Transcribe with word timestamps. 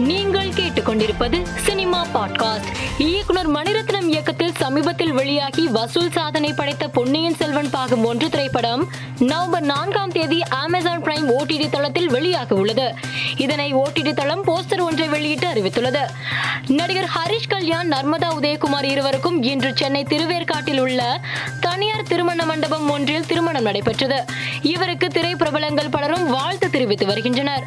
நீங்கள் 0.00 0.48
கேட்டுக்கொண்டிருப்பது 0.48 1.42
cinema 1.56 2.06
podcast. 2.14 2.66
இயக்குனர் 2.98 3.50
மணிரத்னம் 3.50 4.08
இயக்கத்தில் 4.08 4.54
சமீபத்தில் 4.54 5.12
வெளியாகி 5.12 5.66
வசூல் 5.66 6.10
சாதனை 6.10 6.52
படைத்த 6.52 6.88
பொன்னியின் 6.88 7.34
செல்வன் 7.34 7.70
பாகம் 7.70 8.04
ஒன்று 8.04 8.30
திரைப்படம் 8.30 8.88
நவம்பர் 9.18 9.62
நான்காம் 9.62 10.12
தேதி 10.12 10.42
அமேசான் 10.42 11.02
பிரைம் 11.02 11.32
ஓடிடி 11.38 11.70
தளத்தில் 11.70 12.10
வெளியாக 12.10 12.52
உள்ளது. 12.52 12.94
இதனை 13.36 13.74
ஓடிடி 13.74 14.12
தளம் 14.12 14.44
போஸ்டர் 14.44 14.80
ஒன்றை 14.80 15.08
வெளியிட்டு 15.08 15.48
அறிவித்துள்ளது. 15.48 16.00
நடிகர் 16.66 17.10
ஹரிஷ் 17.16 17.48
கல்யாண் 17.48 17.92
நர்மதா 17.92 18.28
உதயகுமார் 18.40 18.84
இருவருக்கும் 18.84 19.42
இன்று 19.42 19.72
சென்னை 19.74 20.04
திருவேற்காட்டில் 20.04 20.80
உள்ள 20.80 21.20
தனியார் 21.60 22.02
திருமண 22.02 22.44
மண்டபம் 22.44 22.90
ஒன்றில் 22.90 23.26
திருமணம் 23.26 23.62
நடைபெற்றது. 23.62 24.24
இவருக்கு 24.62 25.06
திரைப்பிரபலங்கள் 25.06 25.90
பலரும் 25.90 26.30
வாழ்த்து 26.30 26.69
தெரிவித்து 26.80 27.06
வருகின்றனர். 27.06 27.64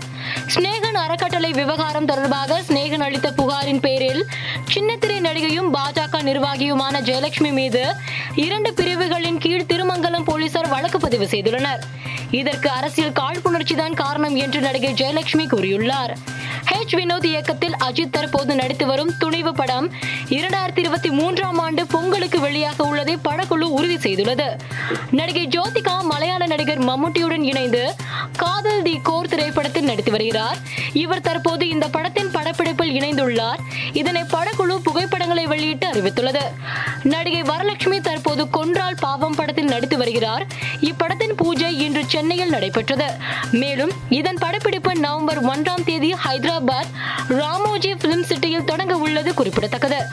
ஸ்நேகன் 0.56 0.98
அறக்கட்டளை 1.06 1.52
விவகாரம் 1.52 2.06
தொடர்பாக 2.06 2.62
ஸ்நேகன் 2.68 3.04
அளித்த 3.08 3.32
புகாரின் 3.32 3.80
பேரில் 3.80 4.22
சின்னத்திரை 4.74 5.18
நடிகையும் 5.28 5.70
பாஜக 5.74 6.22
நிர்வாகியுமான 6.30 7.02
ஜெயலட்சுமி 7.10 7.52
மீது 7.52 7.84
இரண்டு 8.36 8.74
பிரிவுகளின் 8.74 9.38
கீழ் 9.38 9.70
திருமங்கலம் 9.70 10.28
போலீசார் 10.30 10.68
வழக்கு 10.68 11.00
பதிவு 11.00 11.26
செய்துள்ளனர். 11.26 11.84
இதற்கு 12.32 12.70
அரசியல் 12.70 13.18
காழ்ப்புணர்ச்சி 13.20 13.76
தான் 13.76 13.94
காரணம் 13.94 14.36
என்று 14.36 14.62
நடிகை 14.62 14.94
ஜெயலட்சுமி 14.94 15.46
கூறியுள்ளார். 15.48 16.14
ஹெச் 16.72 16.96
வினோத் 16.98 17.26
இயக்கத்தில் 17.26 17.76
அஜித் 17.90 18.14
தற்போது 18.16 18.56
நடித்து 18.56 18.86
வரும் 18.86 19.12
துணிவு 19.18 19.54
படம் 19.54 19.88
இரண்டாயிரத்தி 20.30 20.82
இருபத்தி 20.84 21.10
மூன்றாம் 21.10 21.60
ஆண்டு 21.60 21.86
பொங்கலுக்கு 21.86 22.40
வெளியாக 22.40 22.82
உள்ளதை 22.82 23.18
படக்குழு 23.24 23.63
உறுதி 23.94 24.16
செய்துள்ளது. 24.16 24.60
நடிகை 25.12 25.48
ஜோதிகா 25.48 26.02
மலையாள 26.02 26.46
நடிகர் 26.46 26.86
மம்முட்டியுடன் 26.86 27.44
இணைந்து 27.44 27.96
காதல் 28.38 28.82
தி 28.82 29.00
கோர் 29.04 29.28
திரைப்படத்தில் 29.28 29.84
நடித்து 29.84 30.12
வருகிறார். 30.12 30.58
இவர் 30.94 31.22
தற்போது 31.22 31.70
இந்த 31.70 31.88
படத்தின் 31.88 32.30
படப்பிடிப்பில் 32.30 32.96
இணைந்துள்ளார். 32.96 33.60
இதனை 33.94 34.22
படக்குழு 34.22 34.76
புகைப்படங்களை 34.76 35.46
வெளியிட்டு 35.46 35.88
அறிவித்துள்ளது. 35.88 36.42
நடிகை 37.04 37.42
வரலட்சுமி 37.42 38.02
தற்போது 38.02 38.50
கொன்றால் 38.50 38.96
பாவம் 39.00 39.36
படத்தில் 39.36 39.66
நடித்து 39.66 39.98
வருகிறார். 39.98 40.46
இப்படத்தின் 40.82 41.34
பூஜை 41.36 41.80
இன்று 41.80 42.04
சென்னையில் 42.08 42.50
நடைபெற்றது. 42.50 43.06
மேலும் 43.52 43.92
இதன் 44.10 44.38
படப்பிடிப்பு 44.40 44.96
நவம்பர் 44.96 45.46
ஒன்றாம் 45.46 45.84
தேதி 45.86 46.14
ஹைதராபாத் 46.14 46.92
ராமோஜி 47.30 47.96
பிலிம் 47.96 48.24
சிட்டியில் 48.24 48.66
தொடங்க 48.66 48.96
உள்ளது 48.96 49.34
குறிப்பிடத்தக்கது. 49.34 50.06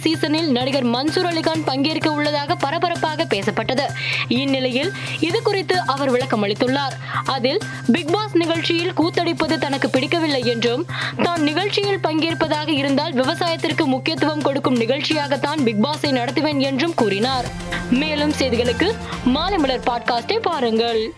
சீசனில் 0.00 0.50
நடிகர் 0.50 0.86
மன்சூர் 0.86 1.28
அலிகான் 1.30 1.64
பங்கேற்க 1.64 2.10
உள்ளதாக 2.10 2.54
பரபரப்பாக 2.54 3.26
பேசப்பட்டது. 3.34 3.86
இந்நிலையில் 4.28 4.92
இது 5.20 5.42
குறித்து 5.42 5.76
அவர் 5.86 6.10
விளக்கம் 6.10 6.44
அளித்துள்ளார். 6.44 6.96
அதில் 7.24 7.60
பிக்பாஸ் 7.92 8.34
நிகழ்ச்சியில் 8.34 8.92
கூத்தடிப்பது 8.92 9.58
தனக்கு 9.58 9.90
பிடிக்கவில்லை 9.90 10.42
என்றும் 10.44 10.86
தான் 11.22 11.42
நிகழ்ச்சியில் 11.42 12.00
பங்கேற்பதாக 12.02 12.68
இருந்தால் 12.68 13.12
விவசாயத்திற்கு 13.12 13.86
முக்கியத்துவம் 13.86 14.42
கொடுக்கும் 14.42 14.80
நிகழ்ச்சியாகத்தான் 14.80 15.62
பிக்பாஸை 15.64 16.10
நடத்துவேன் 16.10 16.58
என்றும் 16.58 16.94
கூறினார். 16.94 17.44
மேலும் 17.90 18.32
செய்திகளுக்கு 18.38 18.90
மாலை 19.24 19.58
மலர் 19.58 19.88
பாட்காஸ்டை 19.90 20.38
பாருங்கள். 20.42 21.12